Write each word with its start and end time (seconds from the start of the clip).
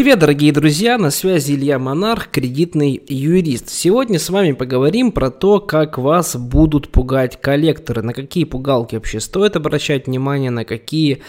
Привет, 0.00 0.18
дорогие 0.18 0.50
друзья, 0.50 0.96
на 0.96 1.10
связи 1.10 1.52
Илья 1.52 1.78
Монарх, 1.78 2.28
кредитный 2.28 3.02
юрист. 3.06 3.68
Сегодня 3.68 4.18
с 4.18 4.30
вами 4.30 4.52
поговорим 4.52 5.12
про 5.12 5.30
то, 5.30 5.60
как 5.60 5.98
вас 5.98 6.36
будут 6.36 6.88
пугать 6.88 7.38
коллекторы, 7.38 8.00
на 8.00 8.14
какие 8.14 8.44
пугалки 8.44 8.94
вообще 8.94 9.20
стоит 9.20 9.56
обращать 9.56 10.06
внимание, 10.06 10.50
на 10.50 10.64
какие 10.64 11.20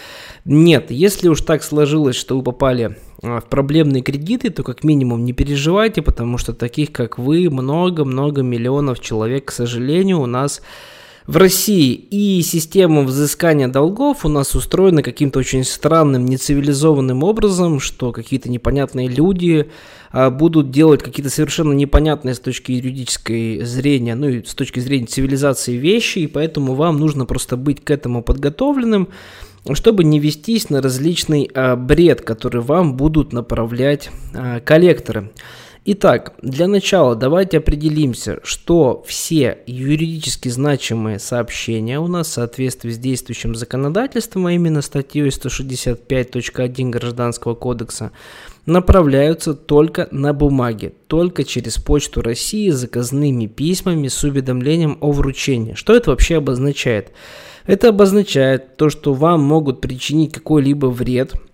нет. 0.46 0.90
Если 0.90 1.28
уж 1.28 1.42
так 1.42 1.62
сложилось, 1.62 2.16
что 2.16 2.38
вы 2.38 2.42
попали 2.42 2.96
а, 3.22 3.40
в 3.40 3.44
проблемные 3.50 4.02
кредиты, 4.02 4.48
то 4.48 4.62
как 4.62 4.84
минимум 4.84 5.26
не 5.26 5.34
переживайте, 5.34 6.00
потому 6.00 6.38
что 6.38 6.54
таких, 6.54 6.92
как 6.92 7.18
вы, 7.18 7.50
много-много 7.50 8.40
миллионов 8.40 9.00
человек, 9.00 9.48
к 9.48 9.52
сожалению, 9.52 10.20
у 10.20 10.26
нас 10.26 10.62
в 11.26 11.36
России 11.36 11.92
и 11.92 12.42
система 12.42 13.02
взыскания 13.02 13.68
долгов 13.68 14.24
у 14.24 14.28
нас 14.28 14.54
устроена 14.54 15.02
каким-то 15.02 15.38
очень 15.38 15.64
странным, 15.64 16.26
нецивилизованным 16.26 17.22
образом, 17.22 17.78
что 17.78 18.10
какие-то 18.10 18.50
непонятные 18.50 19.08
люди 19.08 19.70
а, 20.10 20.30
будут 20.30 20.70
делать 20.70 21.02
какие-то 21.02 21.30
совершенно 21.30 21.72
непонятные 21.72 22.34
с 22.34 22.40
точки 22.40 22.72
юридической 22.72 23.64
зрения, 23.64 24.16
ну 24.16 24.28
и 24.28 24.44
с 24.44 24.54
точки 24.54 24.80
зрения 24.80 25.06
цивилизации 25.06 25.76
вещи, 25.76 26.20
и 26.20 26.26
поэтому 26.26 26.74
вам 26.74 26.98
нужно 26.98 27.24
просто 27.24 27.56
быть 27.56 27.84
к 27.84 27.90
этому 27.90 28.22
подготовленным, 28.22 29.08
чтобы 29.74 30.02
не 30.02 30.18
вестись 30.18 30.70
на 30.70 30.82
различный 30.82 31.48
а, 31.54 31.76
бред, 31.76 32.22
который 32.22 32.62
вам 32.62 32.96
будут 32.96 33.32
направлять 33.32 34.10
а, 34.34 34.58
коллекторы. 34.58 35.30
Итак, 35.84 36.34
для 36.40 36.68
начала 36.68 37.16
давайте 37.16 37.58
определимся, 37.58 38.38
что 38.44 39.02
все 39.04 39.58
юридически 39.66 40.48
значимые 40.48 41.18
сообщения 41.18 41.98
у 41.98 42.06
нас 42.06 42.28
в 42.28 42.32
соответствии 42.34 42.90
с 42.92 42.98
действующим 42.98 43.56
законодательством, 43.56 44.46
а 44.46 44.52
именно 44.52 44.80
статьей 44.80 45.26
165.1 45.26 46.90
Гражданского 46.90 47.56
кодекса, 47.56 48.12
направляются 48.64 49.54
только 49.54 50.06
на 50.12 50.32
бумаге, 50.32 50.92
только 51.08 51.42
через 51.42 51.78
Почту 51.78 52.22
России 52.22 52.70
заказными 52.70 53.46
письмами 53.46 54.06
с 54.06 54.22
уведомлением 54.22 54.98
о 55.00 55.10
вручении. 55.10 55.74
Что 55.74 55.96
это 55.96 56.10
вообще 56.10 56.36
обозначает? 56.36 57.10
Это 57.66 57.88
обозначает 57.88 58.76
то, 58.76 58.88
что 58.88 59.14
вам 59.14 59.42
могут 59.42 59.80
причинить 59.80 60.32
какой-либо 60.32 60.86
вред– 60.86 61.34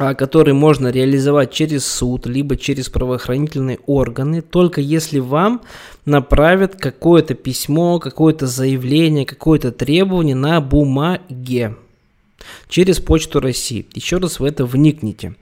который 0.00 0.54
можно 0.54 0.88
реализовать 0.88 1.52
через 1.52 1.84
суд, 1.84 2.26
либо 2.26 2.56
через 2.56 2.88
правоохранительные 2.88 3.78
органы, 3.86 4.40
только 4.40 4.80
если 4.80 5.18
вам 5.18 5.60
направят 6.06 6.76
какое-то 6.76 7.34
письмо, 7.34 7.98
какое-то 7.98 8.46
заявление, 8.46 9.26
какое-то 9.26 9.72
требование 9.72 10.34
на 10.34 10.60
бумаге 10.62 11.76
через 12.68 12.98
Почту 12.98 13.40
России. 13.40 13.86
Еще 13.92 14.16
раз 14.16 14.40
в 14.40 14.44
это 14.44 14.64
вникните. 14.64 15.34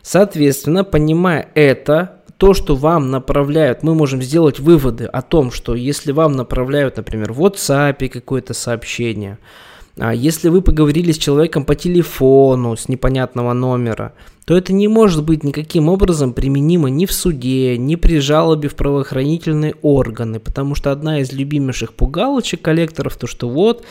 Соответственно, 0.00 0.84
понимая 0.84 1.50
это, 1.54 2.22
то, 2.38 2.54
что 2.54 2.76
вам 2.76 3.10
направляют, 3.10 3.82
мы 3.82 3.94
можем 3.94 4.22
сделать 4.22 4.58
выводы 4.58 5.04
о 5.04 5.20
том, 5.20 5.50
что 5.50 5.74
если 5.74 6.12
вам 6.12 6.32
направляют, 6.32 6.96
например, 6.96 7.32
в 7.32 7.42
WhatsApp 7.44 8.08
какое-то 8.08 8.54
сообщение, 8.54 9.32
а 9.32 9.77
если 10.00 10.48
вы 10.48 10.62
поговорили 10.62 11.12
с 11.12 11.18
человеком 11.18 11.64
по 11.64 11.74
телефону 11.74 12.76
с 12.76 12.88
непонятного 12.88 13.52
номера, 13.52 14.12
то 14.48 14.56
это 14.56 14.72
не 14.72 14.88
может 14.88 15.24
быть 15.24 15.44
никаким 15.44 15.90
образом 15.90 16.32
применимо 16.32 16.88
ни 16.88 17.04
в 17.04 17.12
суде, 17.12 17.76
ни 17.76 17.96
при 17.96 18.18
жалобе 18.18 18.70
в 18.70 18.76
правоохранительные 18.76 19.74
органы, 19.82 20.40
потому 20.40 20.74
что 20.74 20.90
одна 20.90 21.20
из 21.20 21.32
любимейших 21.32 21.92
пугалочек 21.92 22.62
коллекторов, 22.62 23.16
то 23.16 23.26
что 23.26 23.50
вот, 23.50 23.84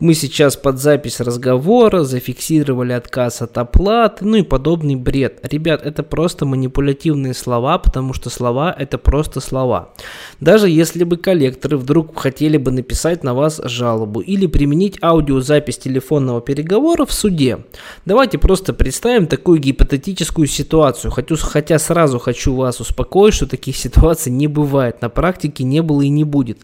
мы 0.00 0.14
сейчас 0.14 0.56
под 0.56 0.78
запись 0.78 1.20
разговора 1.20 2.04
зафиксировали 2.04 2.92
отказ 2.92 3.42
от 3.42 3.58
оплаты, 3.58 4.24
ну 4.24 4.36
и 4.36 4.42
подобный 4.42 4.96
бред. 4.96 5.40
Ребят, 5.42 5.84
это 5.84 6.02
просто 6.02 6.46
манипулятивные 6.46 7.34
слова, 7.34 7.78
потому 7.78 8.14
что 8.14 8.30
слова 8.30 8.74
это 8.78 8.96
просто 8.96 9.40
слова. 9.40 9.92
Даже 10.40 10.68
если 10.68 11.02
бы 11.02 11.16
коллекторы 11.16 11.76
вдруг 11.76 12.16
хотели 12.16 12.58
бы 12.58 12.70
написать 12.70 13.24
на 13.24 13.34
вас 13.34 13.60
жалобу 13.64 14.20
или 14.20 14.46
применить 14.46 14.96
аудиозапись 15.02 15.78
телефонного 15.78 16.40
переговора 16.40 17.04
в 17.06 17.12
суде, 17.12 17.64
давайте 18.04 18.38
просто 18.38 18.72
представим 18.72 19.26
такую 19.26 19.58
гипотетическую 19.58 20.46
ситуацию. 20.46 21.10
Хотя, 21.10 21.34
хотя 21.36 21.78
сразу 21.80 22.20
хочу 22.20 22.54
вас 22.54 22.80
успокоить, 22.80 23.34
что 23.34 23.48
таких 23.48 23.76
ситуаций 23.76 24.30
не 24.30 24.46
бывает, 24.46 25.02
на 25.02 25.08
практике 25.08 25.64
не 25.64 25.82
было 25.82 26.02
и 26.02 26.08
не 26.08 26.24
будет. 26.24 26.58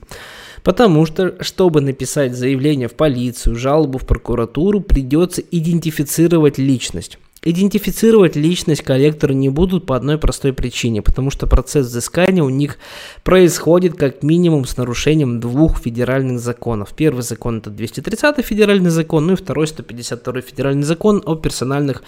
Потому 0.63 1.05
что, 1.05 1.35
чтобы 1.43 1.81
написать 1.81 2.35
заявление 2.35 2.89
в 2.89 2.95
полицию, 2.95 3.57
жалобу 3.57 3.99
в 3.99 4.07
прокуратуру, 4.07 4.81
придется 4.81 5.43
идентифицировать 5.43 6.59
личность. 6.59 7.19
Идентифицировать 7.47 8.37
личность 8.37 8.83
коллектора 8.83 9.35
не 9.35 9.51
будут 9.51 9.85
по 9.85 9.97
одной 9.97 10.17
простой 10.17 10.55
причине, 10.55 11.03
потому 11.03 11.31
что 11.31 11.47
процесс 11.47 11.87
взыскания 11.87 12.43
у 12.43 12.49
них 12.49 12.79
происходит 13.23 13.97
как 13.97 14.23
минимум 14.23 14.65
с 14.65 14.79
нарушением 14.79 15.41
двух 15.41 15.79
федеральных 15.79 16.41
законов. 16.41 16.95
Первый 16.97 17.21
закон 17.21 17.59
это 17.59 17.69
230 17.69 18.43
федеральный 18.43 18.89
закон, 18.89 19.27
ну 19.27 19.35
и 19.35 19.37
второй 19.37 19.67
152 19.67 20.41
федеральный 20.41 20.85
закон 20.85 21.23
о 21.27 21.35
персональных 21.35 22.03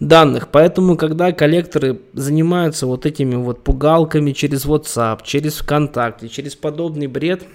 данных. 0.00 0.48
Поэтому, 0.48 0.96
когда 0.96 1.32
коллекторы 1.32 2.00
занимаются 2.14 2.86
вот 2.86 3.04
этими 3.04 3.34
вот 3.34 3.62
пугалками 3.62 4.32
через 4.32 4.64
WhatsApp, 4.64 5.20
через 5.24 5.58
ВКонтакте, 5.58 6.30
через 6.30 6.56
подобный 6.56 7.06
бред– 7.06 7.42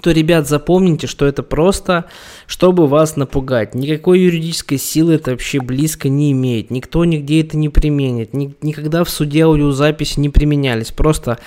то, 0.00 0.10
ребят, 0.10 0.48
запомните, 0.48 1.06
что 1.06 1.26
это 1.26 1.42
просто, 1.42 2.06
чтобы 2.46 2.86
вас 2.86 3.16
напугать. 3.16 3.74
Никакой 3.74 4.20
юридической 4.20 4.78
силы 4.78 5.14
это 5.14 5.32
вообще 5.32 5.60
близко 5.60 6.08
не 6.08 6.32
имеет. 6.32 6.70
Никто 6.70 7.04
нигде 7.04 7.42
это 7.42 7.58
не 7.58 7.68
применит. 7.68 8.32
Ни, 8.32 8.54
никогда 8.62 9.04
в 9.04 9.10
суде 9.10 9.42
аудиозаписи 9.42 10.18
не 10.18 10.30
применялись. 10.30 10.92
Просто 10.92 11.38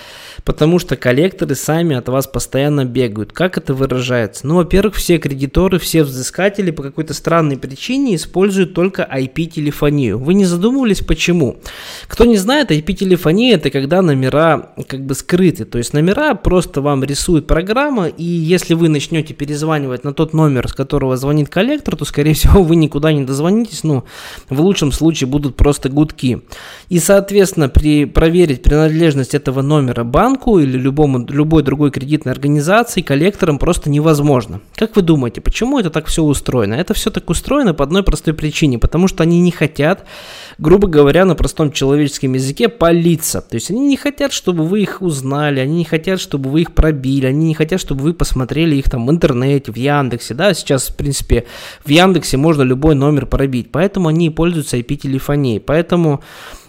потому 0.43 0.77
что 0.77 0.95
коллекторы 0.95 1.55
сами 1.55 1.95
от 1.95 2.07
вас 2.07 2.27
постоянно 2.27 2.85
бегают. 2.85 3.33
Как 3.33 3.57
это 3.57 3.73
выражается? 3.73 4.45
Ну, 4.45 4.57
во-первых, 4.57 4.93
все 4.93 5.17
кредиторы, 5.17 5.79
все 5.79 6.03
взыскатели 6.03 6.69
по 6.69 6.83
какой-то 6.83 7.15
странной 7.15 7.57
причине 7.57 8.13
используют 8.13 8.75
только 8.75 9.09
IP-телефонию. 9.11 10.19
Вы 10.19 10.35
не 10.35 10.45
задумывались, 10.45 11.01
почему? 11.01 11.57
Кто 12.07 12.25
не 12.25 12.37
знает, 12.37 12.69
IP-телефония 12.69 13.55
это 13.55 13.71
когда 13.71 14.03
номера 14.03 14.73
как 14.87 15.03
бы 15.03 15.15
скрыты. 15.15 15.65
То 15.65 15.79
есть 15.79 15.93
номера 15.93 16.35
просто 16.35 16.81
вам 16.81 17.03
рисует 17.03 17.47
программа 17.47 18.07
и 18.07 18.34
если 18.35 18.73
вы 18.73 18.89
начнете 18.89 19.33
перезванивать 19.33 20.03
на 20.03 20.13
тот 20.13 20.33
номер, 20.33 20.67
с 20.67 20.73
которого 20.73 21.17
звонит 21.17 21.49
коллектор, 21.49 21.95
то, 21.95 22.05
скорее 22.05 22.33
всего, 22.33 22.63
вы 22.63 22.75
никуда 22.75 23.13
не 23.13 23.23
дозвонитесь, 23.23 23.83
ну, 23.83 24.03
в 24.49 24.61
лучшем 24.61 24.91
случае 24.91 25.27
будут 25.27 25.55
просто 25.55 25.89
гудки. 25.89 26.41
И, 26.89 26.99
соответственно, 26.99 27.69
при 27.69 28.05
проверить 28.05 28.63
принадлежность 28.63 29.35
этого 29.35 29.61
номера 29.61 30.03
банку 30.03 30.59
или 30.59 30.77
любому, 30.77 31.25
любой 31.27 31.63
другой 31.63 31.91
кредитной 31.91 32.33
организации 32.33 33.01
коллекторам 33.01 33.59
просто 33.59 33.89
невозможно. 33.89 34.61
Как 34.75 34.95
вы 34.95 35.01
думаете, 35.01 35.41
почему 35.41 35.79
это 35.79 35.89
так 35.89 36.07
все 36.07 36.23
устроено? 36.23 36.73
Это 36.73 36.93
все 36.93 37.11
так 37.11 37.29
устроено 37.29 37.73
по 37.73 37.83
одной 37.83 38.03
простой 38.03 38.33
причине, 38.33 38.79
потому 38.79 39.07
что 39.07 39.23
они 39.23 39.39
не 39.39 39.51
хотят, 39.51 40.05
грубо 40.57 40.87
говоря, 40.87 41.25
на 41.25 41.35
простом 41.35 41.71
человеческом 41.71 42.33
языке 42.33 42.69
палиться. 42.69 43.41
То 43.41 43.55
есть 43.55 43.69
они 43.71 43.81
не 43.81 43.97
хотят, 43.97 44.33
чтобы 44.33 44.65
вы 44.65 44.81
их 44.81 45.01
узнали, 45.01 45.59
они 45.59 45.75
не 45.75 45.85
хотят, 45.85 46.19
чтобы 46.19 46.49
вы 46.49 46.61
их 46.61 46.73
пробили, 46.73 47.25
они 47.25 47.47
не 47.47 47.53
хотят, 47.53 47.79
чтобы 47.79 48.03
вы 48.03 48.13
посмотрели 48.25 48.75
их 48.75 48.89
там 48.89 49.05
в 49.05 49.11
интернете, 49.11 49.71
в 49.71 49.75
Яндексе, 49.75 50.33
да, 50.33 50.55
сейчас, 50.55 50.89
в 50.89 50.95
принципе, 50.95 51.45
в 51.85 51.89
Яндексе 51.89 52.37
можно 52.37 52.63
любой 52.63 52.95
номер 52.95 53.27
пробить, 53.27 53.71
поэтому 53.71 54.07
они 54.07 54.31
пользуются 54.31 54.77
IP-телефонией, 54.77 55.59
поэтому 55.59 56.23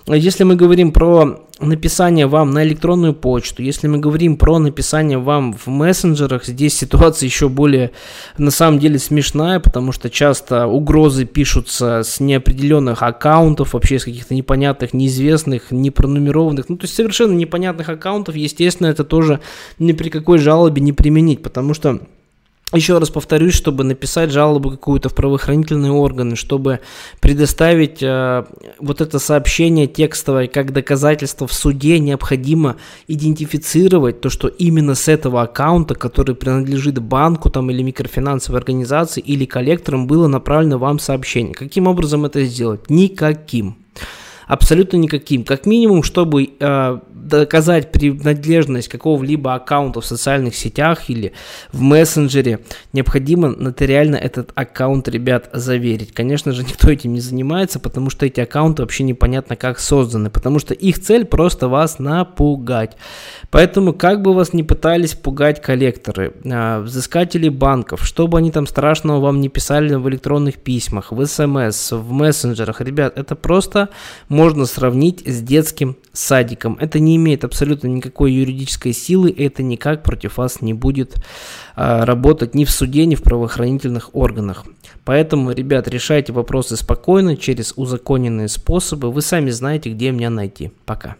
если 0.06 0.45
мы 0.45 0.55
говорим 0.55 0.93
про 0.93 1.46
написание 1.61 2.27
вам 2.27 2.50
на 2.50 2.65
электронную 2.65 3.15
почту, 3.15 3.62
если 3.62 3.87
мы 3.89 3.99
говорим 3.99 4.37
про 4.37 4.59
написание 4.59 5.19
вам 5.19 5.53
в 5.53 5.67
мессенджерах, 5.69 6.44
здесь 6.44 6.77
ситуация 6.77 7.27
еще 7.27 7.49
более 7.49 7.93
на 8.37 8.50
самом 8.50 8.78
деле 8.78 8.99
смешная, 8.99 9.59
потому 9.61 9.93
что 9.93 10.11
часто 10.11 10.66
угрозы 10.66 11.25
пишутся 11.25 12.03
с 12.03 12.21
неопределенных 12.21 13.03
аккаунтов, 13.03 13.72
вообще 13.72 13.99
с 13.99 14.05
каких-то 14.05 14.34
непонятных, 14.34 14.93
неизвестных, 14.93 15.71
непронумерованных, 15.71 16.69
ну 16.69 16.77
то 16.77 16.84
есть 16.84 16.95
совершенно 16.95 17.33
непонятных 17.33 17.89
аккаунтов, 17.89 18.36
естественно, 18.36 18.89
это 18.89 19.04
тоже 19.04 19.41
ни 19.78 19.92
при 19.92 20.10
какой 20.10 20.39
жалобе 20.39 20.83
не 20.83 20.92
применить, 20.92 21.42
потому 21.42 21.72
что 21.72 22.01
еще 22.72 22.98
раз 22.98 23.10
повторюсь, 23.10 23.54
чтобы 23.54 23.84
написать 23.84 24.33
жалобу 24.33 24.72
какую-то 24.72 25.09
в 25.09 25.15
правоохранительные 25.15 25.92
органы, 25.92 26.34
чтобы 26.34 26.80
предоставить 27.21 28.03
э, 28.03 28.45
вот 28.80 29.01
это 29.01 29.21
сообщение 29.21 29.86
текстовое 29.86 30.48
как 30.48 30.72
доказательство 30.72 31.47
в 31.47 31.53
суде, 31.53 32.01
необходимо 32.01 32.74
идентифицировать 33.07 34.21
то, 34.21 34.30
что 34.30 34.48
именно 34.48 34.97
с 34.97 35.07
этого 35.07 35.42
аккаунта, 35.42 35.95
который 35.95 36.34
принадлежит 36.34 36.98
банку 36.98 37.51
там, 37.51 37.71
или 37.71 37.83
микрофинансовой 37.83 38.59
организации 38.59 39.21
или 39.21 39.45
коллекторам, 39.45 40.09
было 40.09 40.27
направлено 40.27 40.78
вам 40.78 40.98
сообщение. 40.98 41.54
Каким 41.54 41.86
образом 41.86 42.24
это 42.24 42.45
сделать? 42.45 42.91
Никаким. 42.91 43.77
Абсолютно 44.48 44.97
никаким. 44.97 45.45
Как 45.45 45.66
минимум, 45.66 46.03
чтобы 46.03 46.51
э, 46.59 46.98
доказать 47.16 47.92
принадлежность 47.92 48.89
какого-либо 48.89 49.54
аккаунта 49.54 50.01
в 50.01 50.07
социальных 50.07 50.54
сетях 50.54 51.09
или 51.09 51.33
в 51.72 51.80
мессенджере, 51.80 52.60
необходимо 52.92 53.48
нотариально 53.48 54.16
этот 54.16 54.53
аккаунт, 54.54 55.09
ребят, 55.09 55.51
заверить. 55.53 56.13
Конечно 56.13 56.53
же, 56.53 56.63
никто 56.68 56.91
этим 56.91 57.15
не 57.15 57.21
занимается, 57.21 57.80
потому 57.80 58.10
что 58.10 58.27
эти 58.27 58.41
аккаунты 58.41 58.83
вообще 58.83 59.04
непонятно 59.04 59.57
как 59.57 59.78
созданы, 59.78 60.30
потому 60.30 60.59
что 60.59 60.74
их 60.74 61.01
цель 61.01 61.24
просто 61.24 61.68
вас 61.68 61.98
напугать. 61.98 62.97
Поэтому, 63.51 63.92
как 63.92 64.22
бы 64.22 64.34
вас 64.34 64.53
ни 64.53 64.63
пытались 64.63 65.15
пугать 65.15 65.63
коллекторы, 65.63 66.34
э, 66.45 66.80
взыскатели 66.80 67.48
банков, 67.48 68.04
что 68.04 68.27
бы 68.27 68.39
они 68.39 68.51
там 68.51 68.66
страшного 68.66 69.21
вам 69.21 69.41
не 69.41 69.48
писали 69.48 69.95
в 69.95 70.09
электронных 70.09 70.57
письмах, 70.57 71.13
в 71.13 71.27
смс, 71.27 71.92
в 71.92 72.13
мессенджерах, 72.13 72.80
ребят, 72.80 73.16
это 73.16 73.34
просто 73.34 73.89
можно 74.28 74.66
сравнить 74.66 75.22
с 75.27 75.41
детским 75.41 75.97
садиком. 76.13 76.77
Это 76.80 76.98
не 77.06 77.16
имеет 77.16 77.44
абсолютно 77.44 77.86
никакой 77.86 78.32
юридической 78.32 78.92
силы, 78.92 79.34
это 79.36 79.62
никак 79.62 80.03
против 80.03 80.36
вас 80.36 80.60
не 80.60 80.74
будет 80.74 81.16
а, 81.74 82.04
работать 82.04 82.54
ни 82.54 82.64
в 82.64 82.70
суде, 82.70 83.06
ни 83.06 83.14
в 83.14 83.22
правоохранительных 83.22 84.14
органах. 84.14 84.64
Поэтому, 85.04 85.53
ребят, 85.53 85.88
решайте 85.88 86.32
вопросы 86.32 86.76
спокойно, 86.76 87.36
через 87.36 87.72
узаконенные 87.76 88.48
способы. 88.48 89.10
Вы 89.10 89.22
сами 89.22 89.50
знаете, 89.50 89.91
где 89.91 90.10
меня 90.10 90.30
найти. 90.30 90.72
Пока. 90.84 91.16